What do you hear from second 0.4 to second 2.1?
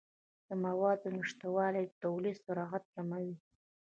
د موادو نشتوالی د